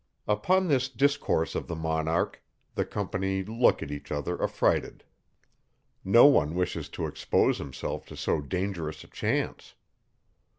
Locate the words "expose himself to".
7.05-8.17